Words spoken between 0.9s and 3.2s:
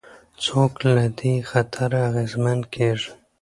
له دې خطره اغېزمن کېږي؟